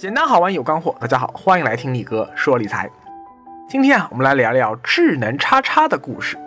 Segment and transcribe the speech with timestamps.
[0.00, 2.88] 简单好玩有干货，大家好，欢迎来听李哥说理财。
[3.68, 6.38] 今天啊，我们来聊聊智能叉叉的故事。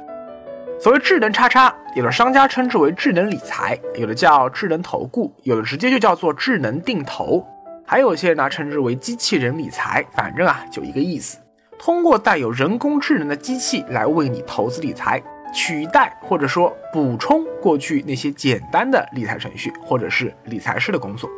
[0.79, 7.45] 所谓智能叉叉，有的商家称之为智能理财，有的叫智能投顾，有的直接就叫做智能定投，
[7.86, 10.04] 还有些人呢称之为机器人理财。
[10.13, 11.38] 反正啊，就一个意思，
[11.77, 15.21] 通过带有人工智能的机器来为你投资理财，
[15.54, 21.29] 取代或者说补充过去那些简单的理财程序或者是理财师的工作。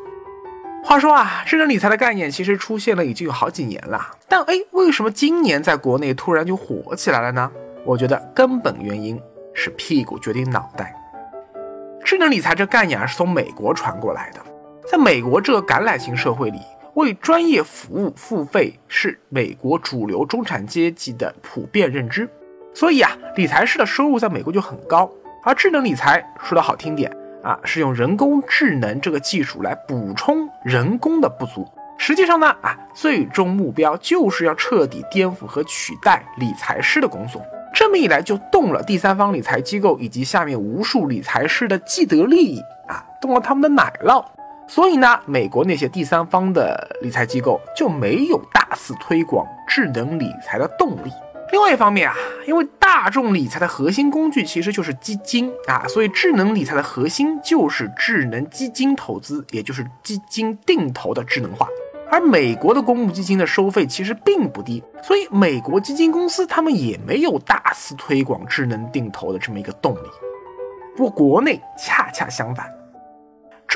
[0.86, 4.00] 话说啊，智能理财的概念其实出现了已经有好几年了，
[4.30, 7.52] 但哎，为什么今年在国内突然就火起来了呢？
[7.84, 9.20] 我觉得根本原因。
[9.57, 10.93] 是屁股决定脑袋。
[12.04, 14.42] 智能理财这概念啊，是从美国传过来的。
[14.86, 16.60] 在美国这个橄榄型社会里，
[16.96, 22.29] 为专业服务付费是美国主流中产阶级的普遍认知。
[22.74, 25.10] 所以啊，理财师的收入在美国就很高。
[25.46, 27.10] 而智能理财说的好听点
[27.46, 31.64] 啊，是用人工智能这个技术来补充人工的不足。
[31.96, 37.40] 实际上呢啊，最终目标就是要彻底颠覆和取代理财师的工作。
[37.72, 44.26] 这么一来，就动了第三方理财机构以及下面无数理财师的既得利益啊，动了他们的奶酪。
[44.68, 51.12] 所以呢，美国那些第三方的理财机构就没有大肆推广智能理财的动力。
[51.52, 52.16] 另外一方面啊，
[52.48, 61.68] 因为大众理财的核心工具其实就是基金啊，所以智能理财的核心就是智能基金投资，也就是基金定投的智能化。
[62.10, 70.08] 而美国的公募基金的收费其实并不低，所以美国基金公司他们也没有大肆推广智能定投的这么一个动力。
[70.96, 72.72] 不过国内恰恰相反，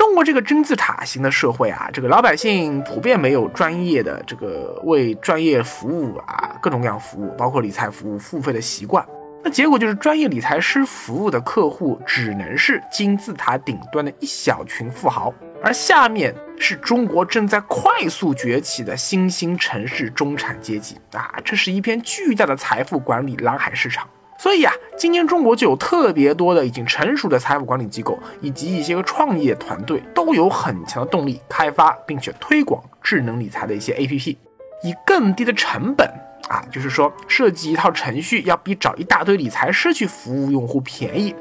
[0.00, 9.06] 中国这个金字塔型的社会啊，这个老百姓普遍没有专业的这个为专业服务啊各种各样服务，包括理财服务付费的习惯。
[9.44, 15.30] 那结果就是专业理财师服务的客户只能是金字塔顶端的一小群富豪。
[15.62, 24.08] 而下面是中国正在快速崛起的新兴城市中产阶级啊，这是一片巨大的财富管理蓝海市场。
[24.40, 34.34] 所以啊，今年中国就有特别多的已经成熟的财富管理机构，以及一些个创业团队，都有很强的动力开发并且推广智能理财的一些 APP，
[34.82, 36.08] 以更低的成本
[36.48, 41.34] 啊，就是说设计一套程序要比找一大堆理财师去服务用户便宜，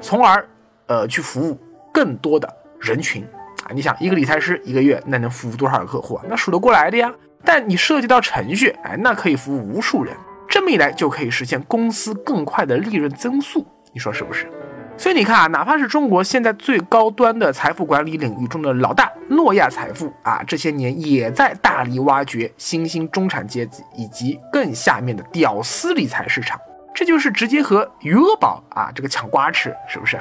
[0.00, 0.42] 从而
[0.86, 1.60] 呃去服务
[1.92, 2.50] 更多的
[2.80, 3.22] 人群
[3.64, 3.68] 啊。
[3.74, 6.24] 你想一个理财师一个月那能服务多少个客户啊？
[6.26, 7.12] 那数得过来的呀。
[7.44, 10.16] 但你涉及到程序，哎，那可以服务无数人。
[10.56, 14.50] 这么一来就可以实现公司更快的利润增速，你说是不是？
[14.96, 26.58] 所以你看啊，哪怕是中国现在最高端的财富管理领域中的老大诺亚财富啊，这些年也在大力挖掘新兴中产阶级以及更下面的屌丝理财市场。
[26.94, 30.18] 这就是直接和余额宝啊这个抢瓜吃，是不是？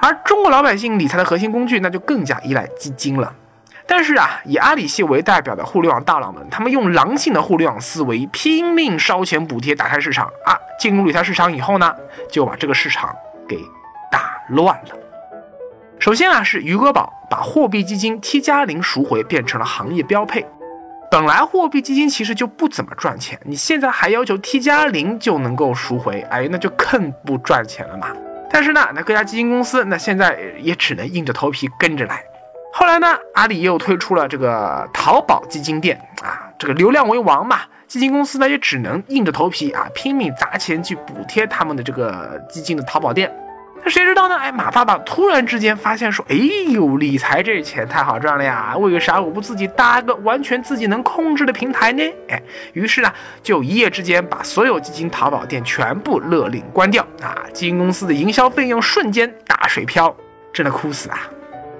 [0.00, 3.36] 而中国老百姓理财的核心工具，那就更加依赖基金了。
[3.86, 10.56] 但是啊，以阿里系为代表的互联网大佬们，他们用狼性的互联网思维，拼命烧钱补贴打开市场啊！
[10.78, 11.94] 进入理财市场以后呢，
[12.30, 13.14] 就把这个市场
[13.48, 13.58] 给
[14.10, 14.96] 打乱了。
[15.98, 20.46] 首先啊，是余额宝把货币基金 T 加零赎回变成了行业标配。
[21.10, 28.08] 本来货币基金其实就不怎么赚钱，你现在还要求 T 加零就能够赎回，哎，那就更不赚钱了嘛。
[28.50, 32.22] 但是呢，那各家基金公司那现在也只能硬着头皮跟着来。
[32.74, 43.30] 后来呢，阿里又推出了这个淘宝基金店啊，这个流量为王嘛，基金公司呢也只能硬着头皮啊，拼命砸钱去补贴他们的这个基金的淘宝店。
[43.84, 44.36] 那谁知道呢？
[44.36, 46.34] 哎，马爸爸突然之间发现说，哎
[46.72, 48.74] 呦，理财这钱太好赚了呀！
[48.78, 52.02] 为啥我不自己搭个完全自己能控制的平台呢？
[52.28, 52.40] 哎，
[52.72, 53.12] 于是呢，
[53.42, 57.36] 就一夜之间把所有基金淘宝店全部勒令关掉啊！
[57.52, 60.16] 基金公司的营销费用瞬间大水漂，
[60.54, 61.28] 真的哭死啊！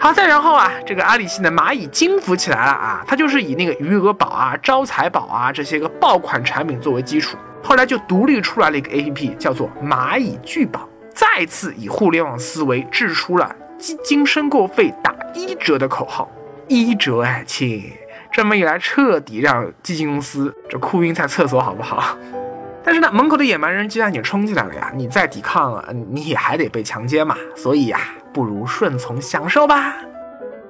[0.03, 10.89] 好，再然后啊，这个阿里系的蚂蚁金服起来了啊，它就是以那个余额宝啊、招财宝啊这些个爆款产品作为基础，后来就独立出来了一个 APP，叫做蚂蚁聚宝。
[11.15, 16.29] 再次以互联网思维制出了基金申购费打一折的口号，
[16.67, 17.93] 一折哎，亲，
[18.33, 22.19] 这么一来彻底让基金公司这哭晕在厕所，好不好？
[22.83, 28.01] 但是呢，门口的野蛮人既然已经冲进来了呀，你再抵抗，你也还得被强奸嘛，所以呀，
[28.33, 29.97] 不如顺从享受吧。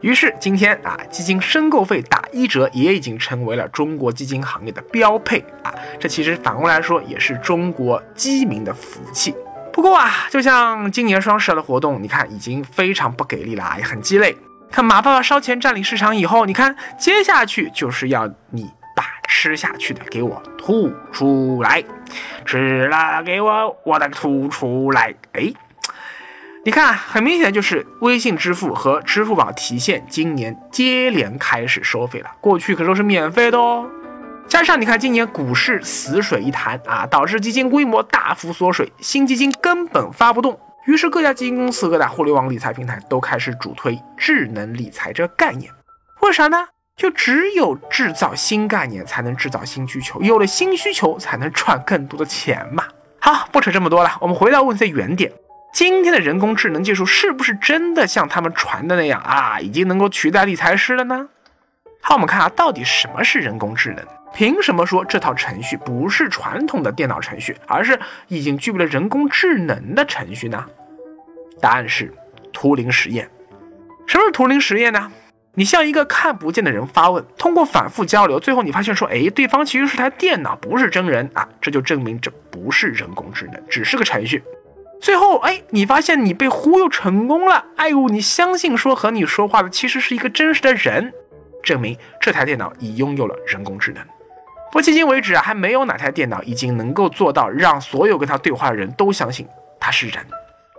[0.00, 9.32] 于是今天啊，基金申购费打一折也已经成为了中国基金行业的标配啊，这其实反过来说也是中国基民的福气。
[9.72, 14.36] 不过啊，就像今年双十二的活动，你看已经非常不给力了，也很鸡肋。
[14.70, 21.82] 看马爸爸烧钱占领市场以后，你看接下去就是要你把吃下去的给我吐出来，
[22.44, 25.14] 吃了给我我的吐出来。
[25.32, 25.52] 哎，
[26.64, 33.84] 你看，很明显就是微信支付和支付宝提现今年接连开始收费了，过去可都是免费的哦。
[34.46, 40.56] 加上你看，今年股市死水一潭啊，导致基金规模大幅缩水，新基金根本发不动。
[40.86, 45.68] 于是各家基金公司、各大互联网理财平台都开始主推智能理财这个概念。
[46.20, 46.68] 为啥呢？
[46.96, 52.84] 就只有制造新概念，才能制造新需求，有了新需求，才能赚更多的钱嘛。
[53.18, 55.32] 好，不扯这么多了，我们回到问题的原点。
[55.72, 61.26] 今天的人工智能技术是不是真的像他们传的那样啊，已经能够取代理财师了呢？
[62.02, 64.04] 好，我们看啊，到底什么是人工智能？
[64.34, 67.98] 凭什么说这套程序不是传统的电脑程序，而是
[68.28, 70.62] 已经具备了人工智能的程序呢？
[71.58, 72.12] 答案是
[72.52, 73.28] 图灵实验。
[74.06, 75.10] 什么是图灵实验呢？
[75.54, 84.42] 你向一个看不见的人发问，通过反复交流，最后你发现说，哎，对方其实是台电脑，不是真人啊，这就证明这不是人工智能，只是个程序。
[85.02, 87.64] 最后，哎，你发现你被忽悠成功了。
[87.74, 91.12] 哎呦，你相信说和你说话的其实是一个真实的人，
[91.60, 94.04] 证明这台电脑已拥有了人工智能。
[94.70, 99.44] 不迄今为止啊，还没有哪台电脑已经能够做到让所有跟他对话的人都相信
[99.80, 100.24] 他是人。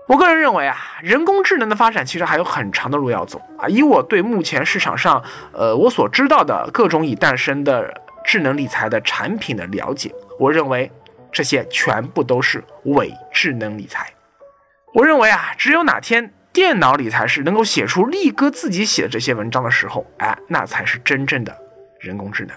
[0.08, 3.68] 我个人认为啊，人工智能的发展其实还有很长的路要走啊。
[3.68, 5.22] 以我对目前市场上，
[5.52, 7.94] 呃，我所知道的各种已诞生的
[8.24, 10.10] 智能理财的产品的了解，
[10.40, 10.90] 我认为。
[11.36, 14.13] 这些全部都是伪智能理财。
[14.94, 21.58] 我认为啊，只有哪天电脑理财师能够写出力哥自己写的这些文章的时候，哎，那才是真正的
[22.00, 22.56] 人工智能。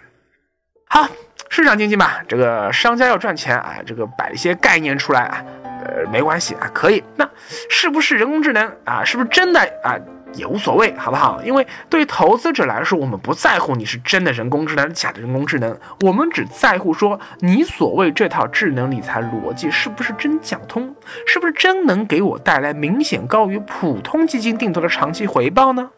[0.88, 1.08] 好，
[1.48, 5.44] 市场经济嘛，这个商家要赚钱啊，这个摆一些概念出来啊，
[5.82, 7.02] 呃，没关系啊，可以。
[7.16, 7.28] 那
[7.70, 9.02] 是不是人工智能啊？
[9.02, 9.96] 是不是真的啊？
[10.34, 11.42] 也无所谓，好不好？
[11.42, 20.94] 因为对投资者来说，我们不在乎你是真的人工智能还是，假的人工智能，我们只在乎说你所谓这套智能理财逻辑是不是真讲通，
[21.26, 25.90] 是不是真能给我带来明显高于普通基金定投的长期回报呢？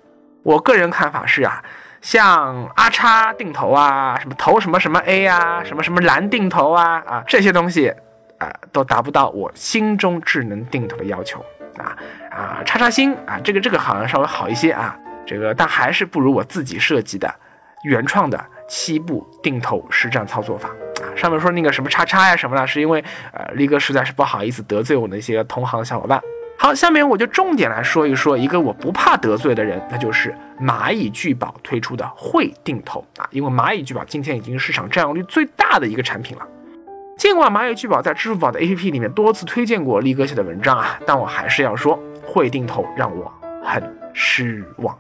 [0.45, 1.63] 我个人看法是啊，
[2.01, 7.93] 像阿叉定投啊，什么投什么什么 A 啊，什么什么蓝定投啊，啊这些东西，
[8.39, 11.45] 啊，都达不到我心中智能定投的要求。
[11.77, 11.97] 啊
[12.39, 14.97] 啊，叉叉星啊，这个这个好像稍微好一些啊，
[15.27, 17.29] 这个但还是不如我自己设计的
[17.83, 20.69] 原创的七步定投实战操作法
[21.03, 21.11] 啊。
[21.17, 23.03] 上面说那个什么叉叉呀什么的，是因为
[23.33, 26.23] 呃力哥实在是不好意思得罪我那些同行小伙伴。
[26.61, 36.47] 好，下面我就重点来说一说一个我不怕得罪的人，那就是蚂蚁聚宝推出的会定投啊，因为蚂蚁聚宝今天已经是市场占有率最大的一个产品了。
[37.17, 41.99] 尽管蚂蚁聚宝在支付宝的 APP 里面多次推荐过力哥写的文章啊，但我还是要说，
[42.29, 43.33] 会定投让我
[43.65, 43.83] 很
[44.13, 44.97] 失望。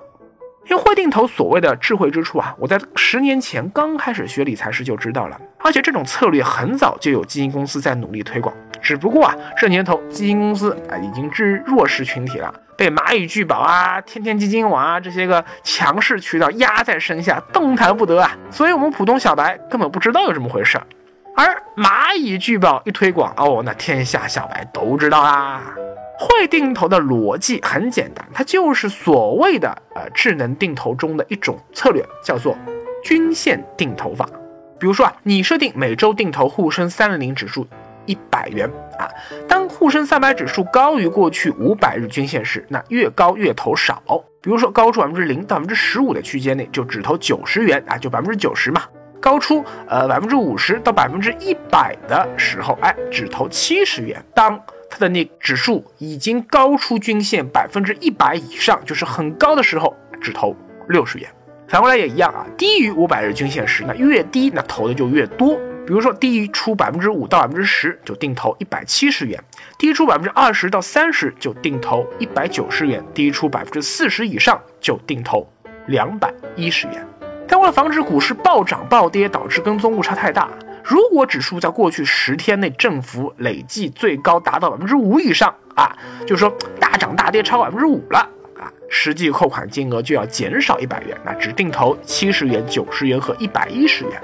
[0.71, 8.55] 因为会定投所谓的智慧之处啊，我在十年前刚开始学理财时就知道了，而且这种策略很早就有基金公司在努力推广。
[8.83, 18.37] 只不过啊，这年头基金公司啊已经至弱势群体了，被蚂蚁聚宝啊、天天基金网啊这些个强势渠道压在身下，动弹不得啊。
[18.51, 20.79] 所以我们普通小白根本不知道有这么回事。
[21.35, 25.63] 而蚂蚁聚宝一推广哦，那天下小白都知道啦。
[26.19, 32.57] 会定投的逻辑很简单，它就是所谓的呃智能定投中的一种策略，叫做
[33.05, 34.29] 均线定投法。
[34.81, 37.67] 比如说啊，你设定每周定投沪深三零零指数
[38.07, 38.69] 一百元
[38.99, 39.09] 啊，
[39.47, 44.03] 当沪深三百指数高于过去五百日均线时，那越高越投少。
[44.41, 48.83] 比如说高出百分之零到百分之十五的区间内，就只投九十元啊，就百分之九十嘛。
[49.21, 54.25] 高出呃百分之五十到百分之一百的时候，哎，只投七十元。
[54.33, 60.57] 当它的那指数已经高出均线百分之一百以上，就是很高的时候，只投
[60.89, 61.29] 六十元。
[61.69, 65.59] 反过来也一样啊，低于五百日均线时，那越低那投的就越多。
[65.87, 69.39] 比如说低于出百分之五到百分之十，就定投一百七十元；
[69.79, 75.51] 低出百分之二十到三十，就定投一百九十元；低出百分之四十以上，就定投
[75.87, 77.07] 两百一十元。
[77.47, 80.51] 但为了防止股市暴涨暴跌导致跟踪误差太大，
[80.89, 85.95] 如果指数在过去十天内振幅累计最高达到百分之五以上啊，
[86.27, 88.19] 就是说大涨大跌超百分之五了
[88.59, 94.19] 啊，实际扣款金额就要减少一百元，那只定投七十元、九十元和一百一十元。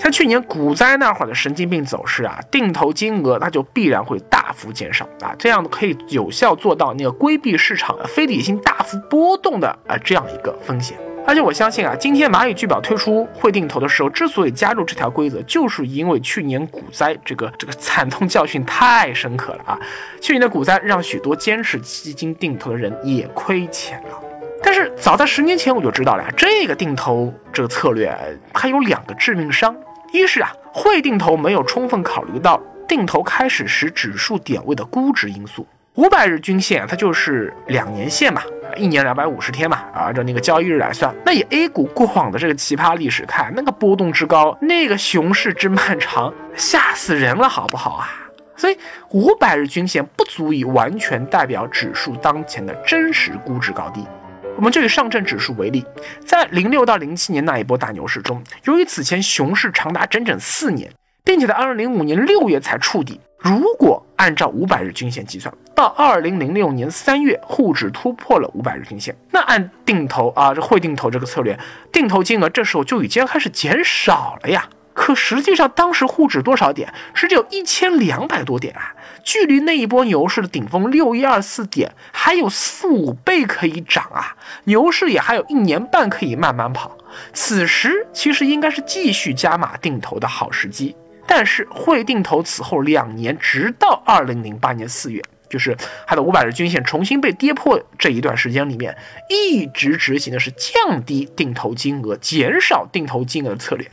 [0.00, 10.98] 像去年股灾那会儿的神经病走势啊，定投金额那就必然会大幅减少啊，这样可以有效做到那个规避市场的非理性大幅波动的啊这样一个风险。
[11.28, 19.78] 而且我相信啊，今天蚂蚁聚宝推出会定投的时候，之所以加入这条规则，就是因为去年股灾这个这个惨痛教训太深刻了啊！
[20.22, 24.18] 去年的股灾让许多坚持基金定投的人也亏钱了。
[24.62, 28.10] 但是早在十年前我就知道了，这个定投这个策略
[28.54, 29.76] 它有两个致命伤：
[30.14, 32.58] 一是啊，会定投没有充分考虑到
[32.88, 35.66] 定投开始时指数点位的估值因素。
[35.98, 38.40] 五百日均线它就是两年线嘛，
[38.76, 41.12] 一年两百五十天嘛，啊按照那个交易日来算。
[41.26, 48.08] 那以 A 股过往的这个奇葩历史看，那个波动之高，那个熊市之漫长，吓死人了，好不好啊？
[48.54, 48.78] 所以
[49.10, 54.06] 五百日均线不足以完全代表指数当前的真实估值高低。
[54.54, 55.84] 我们就以上证指数为例，
[56.24, 60.88] 在零六到零七年那一波大牛市中，由于此前熊市长达整整四年。
[61.24, 63.20] 并且在二零零五年六月才触底。
[63.38, 71.58] 如果按照五百日均线计算，到二零零六年三月，沪指突破了五百日均线，那按定投啊，这会定投这个策略，
[71.92, 74.68] 定投金额这时候就已经开始减少了呀。
[74.92, 76.92] 可实际上，当时沪指多少点？
[77.14, 78.92] 是只有一千两百多点啊，
[79.22, 86.98] 距离那一波牛市的顶峰六一二四点还有四五倍可以涨啊，牛市也还有一年半可以慢慢跑。
[87.32, 90.96] 此时其实应该是继续加码定投的好时机。
[91.28, 98.96] 但是汇定投此后两年，直到二零零八年四月，就是它的五百日均线重新被跌破这一段时间里面，
[99.28, 103.88] 一直执行的是降低定投金额、减少定投金额的策略。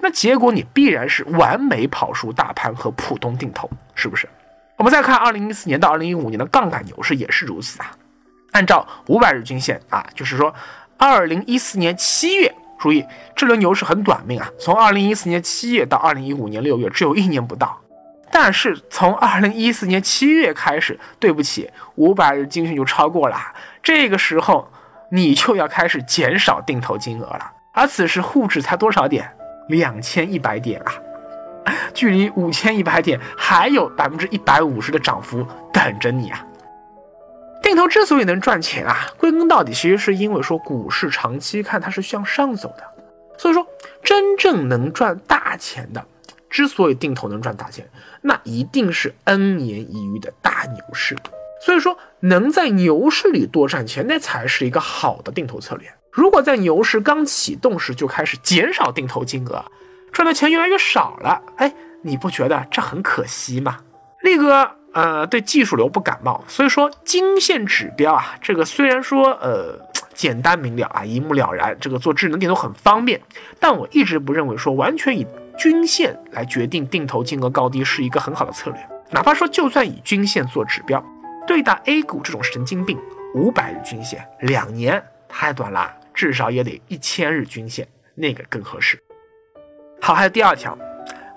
[0.00, 4.28] 那结果你必然是完美跑输大盘和普通定投，是不是？
[4.76, 7.90] 我们再看二零一四年到二零一五年的杠杆牛市也是如此啊。
[8.52, 10.54] 按照五百日均线啊，就是说
[10.96, 12.54] 二零一四年七月。
[12.78, 13.04] 注意，
[13.34, 17.78] 这轮牛市很短命啊，从二零一四年七月到二零一五年六月，只有一年不到。
[18.30, 23.36] 但是从二零一四年七月开始，对不起，五百日均线就超过了。
[23.82, 24.70] 这个时候，
[25.10, 27.50] 你就要开始减少定投金额了。
[27.72, 29.28] 而此时沪指才多少点？
[29.68, 30.92] 两千一百点啊，
[31.94, 36.44] 距离五千一百点还有百分之一百五十的涨幅等着你啊！
[37.68, 42.84] 定投之所以能赚钱啊，归根到底其实是因为说股市长期看它是向上走的，
[43.36, 43.66] 所以说
[44.02, 46.02] 真正能赚大钱的，
[46.48, 47.86] 之所以定投能赚大钱，
[48.22, 51.14] 那一定是 N 年一遇的大牛市。
[51.60, 55.92] 所以说能在牛市里多赚钱，那才是一个好的定投策略。
[56.10, 59.62] 如果在牛市刚启动时就开始减少定投金额，
[60.10, 63.76] 赚的钱越来越少了，哎，你不觉得这很可惜吗？
[64.22, 64.77] 力哥。
[64.92, 69.78] 呃，对技术流不感冒，所以说均线指标啊，这个虽然说呃
[70.14, 73.20] 简单明了啊，一目了然，这个做智能定投很方便，
[73.60, 75.26] 但我一直不认为说完全以
[75.56, 78.88] 均线来决定定投金额高低是一个很好的策略。
[79.10, 81.04] 哪怕说就算以均线做指标，
[81.46, 82.98] 对待 A 股这种神经病，
[83.34, 88.98] 五百日均线两年太短了，至少也得一千日均线那个更合适。
[90.00, 90.76] 好，还有第二条。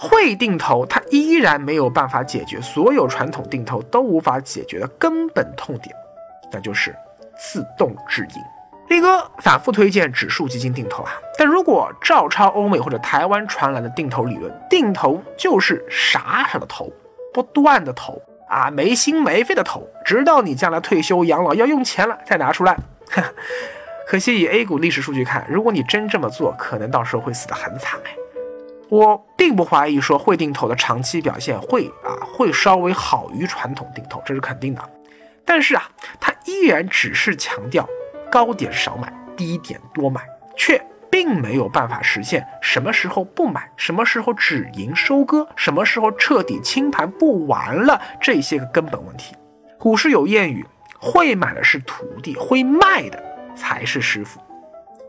[0.03, 5.95] 会定投，它依然没有办法解决所有传统定投都无法解决的根本痛点，
[6.51, 6.95] 那就是
[7.37, 8.41] 自动止盈。
[8.89, 16.91] 力哥反复推荐指数基金定投啊，但如果照抄欧美或者台湾传来的定投理论，定投就是傻傻的投，
[17.31, 22.75] 不断的投啊，没心没肺的投，直到你将来退休养老要用钱了再拿出来。
[24.07, 28.15] 可惜以 A 股历史数据看，如果你真这么做，可能到时候会死得很惨哎。
[28.91, 34.81] 我并不怀疑说会定投的长期表现会啊会稍微好于传统定投，这是肯定的。
[35.45, 37.87] 但是啊，它依然只是强调
[38.29, 40.19] 高点少买，低点多买，
[40.57, 49.33] 却并没有办法实现什么时候不买，什么时候止盈收割，什么时候彻底清盘不玩了这些个根本问题。
[49.79, 50.65] 股市有谚语，
[50.99, 53.23] 会买的是徒弟，会卖的
[53.55, 54.41] 才是师傅。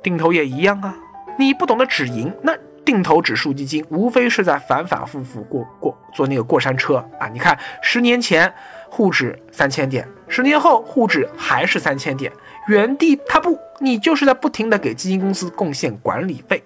[0.05, 0.95] 定投也一样啊，
[1.37, 2.57] 你不懂得止盈，那。
[2.85, 7.29] 定投指数基金无非是在反反复复过过坐那个过山车啊！
[7.29, 8.53] 你看，十年前
[8.89, 12.31] 沪指三千点，十年后沪指还是三千点，
[12.69, 16.62] 原地踏步，你就是在不停的给基金公司贡献管理费。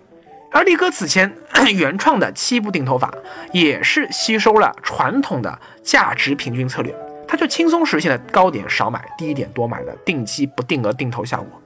[0.52, 1.30] 而力哥此前
[1.76, 3.12] 原创的七步定投法，
[3.52, 6.94] 也是吸收了传统的价值平均策略，
[7.28, 11.61] 它就轻松实现了高点少买、低点多买的定期不定额定投效果。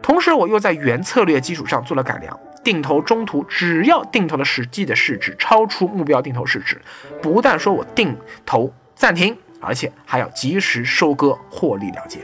[0.00, 2.40] 同时，我又在原策略基础上做了改良。
[2.62, 6.80] 定投中途，只要定投的实际的市值超出目标定投市值，
[7.22, 12.20] 不但说我定投暂停，而且还要及时收割获利了结。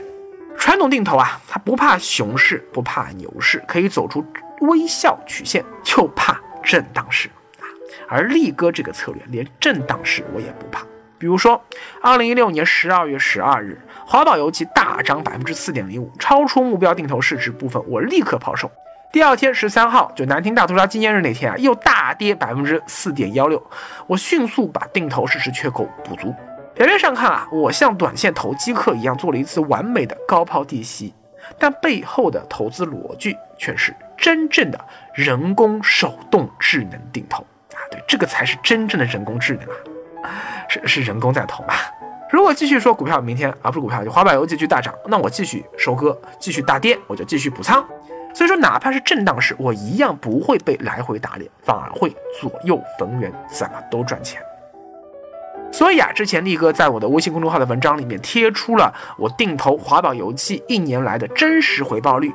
[0.57, 4.25] 传统定投啊，它不怕熊市，不怕牛市，可以走出
[4.61, 7.29] 微笑曲线，就怕震荡市
[7.59, 7.65] 啊。
[8.07, 10.83] 而力哥这个策略，连震荡市我也不怕。
[11.19, 11.63] 比如说，
[12.01, 18.71] 二零一六年十二月十二日，华宝油气大涨百分之四点零五，超出目标定投市值部分，我立刻抛售。
[19.09, 23.61] 第二天十三号，就南京大屠杀纪念日那天啊，又大跌百分之四点幺六，
[24.05, 26.33] 我迅速把定投市值缺口补足。
[26.75, 31.13] 表面上看啊，我像短线投机客一样做了一次完美的高抛低吸，
[31.57, 34.79] 但背后的投资逻辑却是真正的
[35.13, 37.41] 人工手动智能定投
[37.73, 37.79] 啊！
[37.89, 39.63] 对，这个才是真正的人工智能
[40.21, 40.29] 啊，
[40.67, 41.75] 是是人工在投啊。
[42.29, 47.83] 如果继续说股票明天啊不是股票就滑板油继续大涨，那我继续收割，继续大跌，我就继续补仓。
[48.37, 54.39] 所以说，哪怕是震荡市，我一样不会被来回打脸，反而会左右逢源，怎么都赚钱。
[55.71, 62.31] 所以啊，之前力哥在我的微信公众号的文章里面贴出了我定投华宝油气一年来的真实回报率。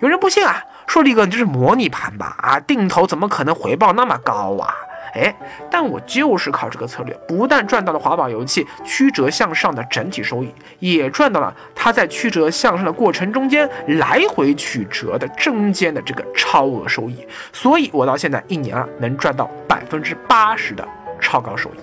[0.00, 2.34] 有人不信啊，说力哥你这是模拟盘吧？
[2.38, 4.72] 啊，定投怎么可能回报那么高啊？
[5.14, 5.34] 哎，
[5.70, 17.26] 但我就是靠这个策略，不但赚到了华宝油气曲折向上的整体收益，也赚到了它在曲折向上的过程中间来回曲折的中间的这个超额收益。
[17.52, 20.86] 所以，我到现在一年啊，能赚到百分之八十的
[21.20, 21.78] 超高收益。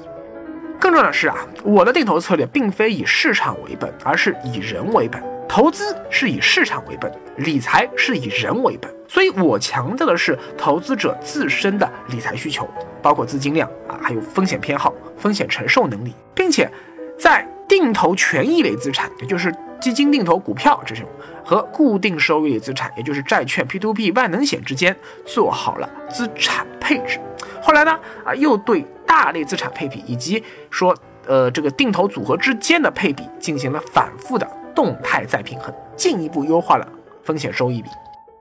[0.79, 5.21] 更重要的是啊，我的定投策略并非以市场为本，而是以人为本。
[5.49, 12.69] 投资是以市场为本，理财是以人为本，所以我强调的是投资者自身的理财需求，
[13.01, 16.69] 包括资金量啊，还有风险偏好、风险承受能力，并且
[17.17, 19.51] 在定投权益类资产，也就是
[19.81, 21.03] 基金定投股票这种
[21.43, 27.19] 和固定收益类资产，也就是债券、P2P、万能险之间做好了资产配置。
[27.59, 34.47] 后来呢，啊，又对大类资产配比以及说呃这个定投组合之间的配比进行了反复的。
[34.79, 36.87] 动态再平衡，进一步优化了
[37.21, 37.89] 风险收益比。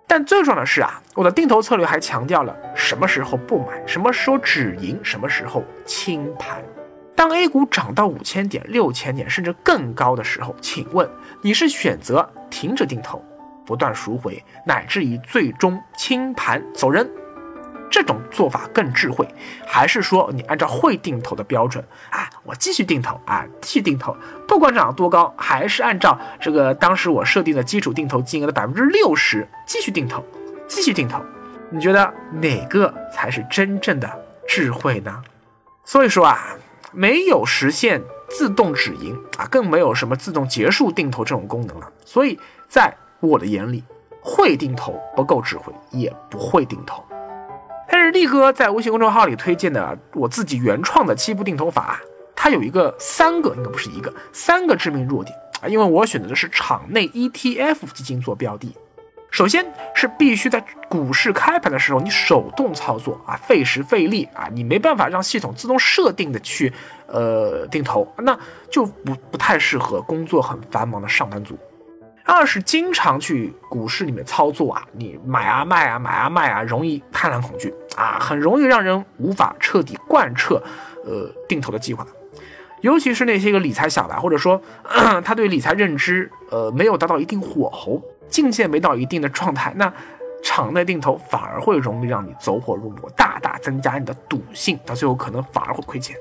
[0.06, 6.62] 但最重要的是啊，我的定投策略还强调了什么时候不买，什么时候止盈，什么时候清盘。
[7.16, 11.10] 当 A 股涨到五千点、六千点甚至更高的时候，请问
[11.42, 13.20] 你是选择停止定投，
[13.66, 17.10] 不断赎回，乃至于最终清盘走人？
[17.90, 19.26] 这种做法更智慧，
[19.66, 22.28] 还是说你按照会定投的标准啊？
[22.44, 24.16] 我继续定投啊，继续定投，
[24.46, 30.24] 不管涨多高，还是按照这个当时我设定的基础定投金额的百分之六十继续定投，
[30.66, 31.20] 继续定投。
[31.70, 34.10] 你觉得哪个才是真正的
[34.46, 35.22] 智慧呢？
[35.84, 36.56] 所以说啊，
[36.92, 41.90] 没有实现自动止盈啊，更没有什么自动结束定投这种功能了。
[42.04, 43.84] 所以在我的眼里，
[44.22, 47.02] 会定投不够智慧，也不会定投。
[48.10, 52.00] 力哥在微信公众号里推荐的我自己原创的七步定投法，
[52.34, 55.68] 它有一个三个，应该不是一个，三个致命弱点啊！
[55.68, 58.76] 因为我选择的是场内 ETF 基金做标的，
[59.30, 66.72] 首先是必须在股市开盘的时候你手动操作啊，费时费力啊，你没办法让系统自动设定的去
[67.06, 68.38] 呃定投，那
[68.70, 71.58] 就不不太适合工作很繁忙的上班族。
[72.28, 80.62] 二是经常去股市里面操作啊，你买啊卖啊买啊卖啊，容易贪婪恐惧啊，很容易让人无法彻底贯彻
[81.06, 82.06] 呃定投的计划。
[82.82, 84.60] 尤其是那些个理财小白，或者说
[85.24, 89.90] 他对理财认知呃没有达到一定火候，境界没到一定的状态，那
[90.44, 96.14] 场内定投反而会容易让你走火入魔，大大增加你的赌性，到最后可能反而会亏钱。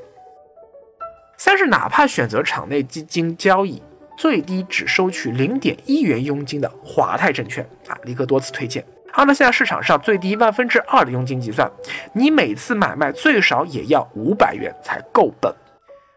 [1.38, 3.84] 三是哪怕选择场内基金交易。
[4.18, 8.84] 最低只收取零点一元佣金的华泰证券啊，李哥多次推荐。
[9.14, 11.72] 按照现在市场上最低万分之二的佣金计算，
[12.14, 15.54] 你每次买卖最少也要五百元才够本。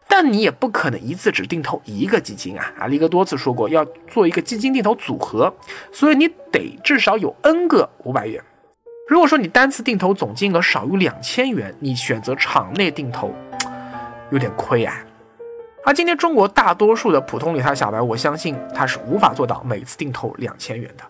[0.08, 2.86] 但你也不可能一次只定投一个基金啊啊！
[2.88, 5.54] 力哥多次说过要做一个基金定投组合，
[5.92, 8.42] 所以你得至少有 N 个五百元。
[9.08, 13.32] 如果说你单次定投总金额少于两千元，你选择场内定投，
[14.32, 14.96] 有点亏啊。
[15.84, 21.04] 而今天中国大多数的普通理财小白，我相信他是无法做到每次定投两千元的。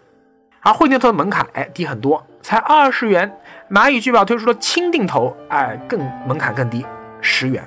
[0.61, 3.31] 而会定投的门槛，哎，低很多，才二十元。
[3.71, 6.85] 蚂蚁聚宝推出的轻定投，哎，更门槛更低，
[7.21, 7.67] 十元。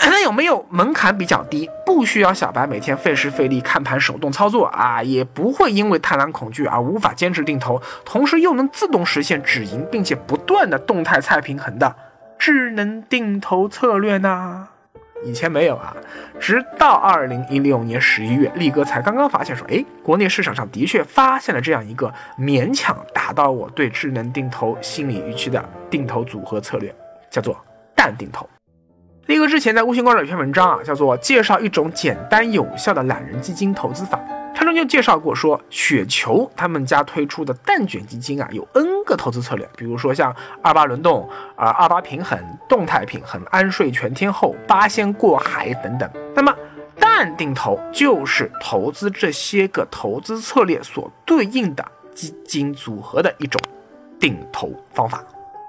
[0.04, 11.94] 那有没有门槛比较低，不需要小白每天费时费力看盘手动操作啊，也不会因为贪婪恐惧而无法坚持定投，同时又能自动实现止盈，并且不断的动态菜平衡的
[12.38, 14.68] 智能定投策略呢？
[15.24, 15.96] 以前没有啊，
[16.38, 26.94] 直到二零一六年十一月，力哥才刚刚发现说，哎，国内市场上的确发现了这样一个勉强达到我对智能定投心理预期的定投组合策略，
[27.30, 27.56] 叫做
[27.94, 28.48] 淡定投。
[29.26, 34.18] 力哥之前在微信公众号有篇文章啊，叫做介绍一种简单有效的懒人基金投资法。
[34.58, 42.36] 他中就介绍过说，雪球他们家推出的蛋卷基金啊，有 N 个投资策略，比如说像二八轮动、啊二八平衡、
[42.68, 46.10] 动态平衡、安睡全天候、八仙过海等等。
[46.34, 46.52] 那么
[46.98, 53.60] 蛋定投就是投资这些个投资策略所对应的基金组合的一种
[54.18, 55.22] 定投方法。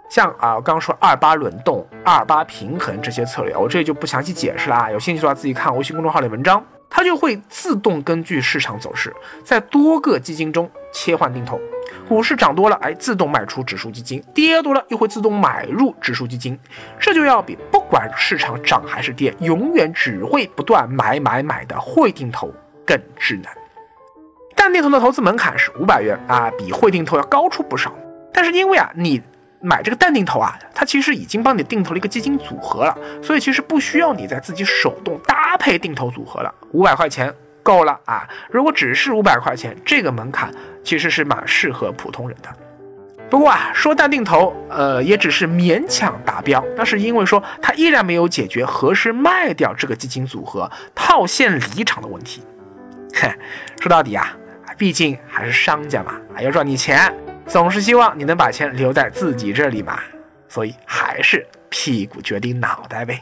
[0.09, 6.65] 像啊，刚刚说二八轮动、二八平衡这些策略，我这里就不详细解释了啊，有兴趣的话自己看微信公众号里文章。
[6.89, 11.59] 它就会自动根据市场走势，在多个基金中切换定投。
[12.07, 16.59] 股市涨多了，哎，自动卖出指数基金；跌多了，又会自动买入指数基金。
[16.99, 22.51] 这就要比不管市场涨还是跌，永远只会不断买买买的会定投
[22.85, 23.45] 更智能。
[24.55, 27.93] 但定投的投资门槛是五百元啊，比会定投要高出不少。
[28.33, 29.21] 但是因为啊，你
[29.61, 36.53] 买这个淡定投啊，它其实已经帮你定投了一个基金组合了，所以其实不需要你再自己手动搭配定投组合了。
[36.71, 37.33] 五百块钱。
[37.61, 38.27] 够了啊！
[38.49, 40.49] 如果只是五百块钱，这个门槛
[40.83, 42.49] 其实是蛮适合普通人的。
[43.29, 52.41] 不过啊，说淡定投，呃，也只是勉强达标，那是因为说它依然没有解决何时卖掉这个基金组合、套现离场的问题。
[53.13, 53.29] 哼，
[53.81, 54.35] 说到底啊，
[54.75, 57.13] 毕竟还是商家嘛，还要赚你钱，
[57.49, 59.99] 总是希望你能把钱留在自己这里嘛，
[60.47, 63.19] 所以还是屁股决定脑袋呗。